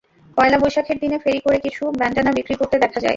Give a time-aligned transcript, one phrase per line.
[0.37, 3.09] পয়লা বৈশাখের দিনে ফেরি করে কিছু ব্যান্ডানা বিক্রি করতে দেখা যায়।